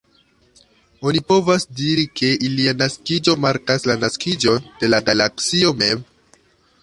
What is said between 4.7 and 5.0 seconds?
de